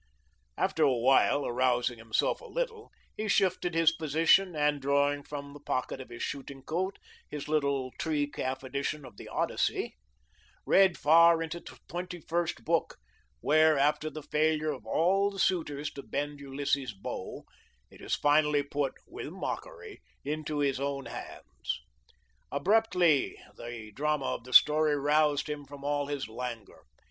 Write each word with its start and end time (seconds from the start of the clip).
After 0.57 0.81
a 0.81 0.91
while, 0.97 1.47
rousing 1.51 1.99
himself 1.99 2.41
a 2.41 2.47
little, 2.47 2.89
he 3.15 3.27
shifted 3.27 3.75
his 3.75 3.91
position 3.91 4.55
and, 4.55 4.81
drawing 4.81 5.21
from 5.21 5.53
the 5.53 5.59
pocket 5.59 6.01
of 6.01 6.09
his 6.09 6.23
shooting 6.23 6.63
coat 6.63 6.97
his 7.29 7.47
little 7.47 7.91
tree 7.99 8.25
calf 8.25 8.63
edition 8.63 9.05
of 9.05 9.17
the 9.17 9.27
Odyssey, 9.27 9.97
read 10.65 10.97
far 10.97 11.43
into 11.43 11.59
the 11.59 11.77
twenty 11.87 12.19
first 12.19 12.63
book, 12.65 12.97
where, 13.41 13.77
after 13.77 14.09
the 14.09 14.23
failure 14.23 14.71
of 14.71 14.87
all 14.87 15.29
the 15.29 15.37
suitors 15.37 15.91
to 15.91 16.01
bend 16.01 16.39
Ulysses's 16.39 16.95
bow, 16.95 17.43
it 17.91 18.01
is 18.01 18.15
finally 18.15 18.63
put, 18.63 18.95
with 19.05 19.27
mockery, 19.27 20.01
into 20.25 20.57
his 20.57 20.79
own 20.79 21.05
hands. 21.05 21.79
Abruptly 22.51 23.37
the 23.55 23.91
drama 23.93 24.25
of 24.25 24.45
the 24.45 24.53
story 24.53 24.95
roused 24.97 25.47
him 25.47 25.63
from 25.63 25.83
all 25.83 26.07
his 26.07 26.27
languor. 26.27 26.85